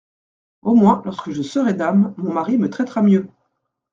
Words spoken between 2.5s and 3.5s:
me traitera mieux!